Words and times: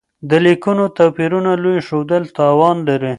د 0.29 0.31
ليکنيو 0.45 0.93
توپيرونو 0.97 1.51
لوی 1.63 1.79
ښودل 1.87 2.23
تاوان 2.37 2.77
لري. 2.87 3.09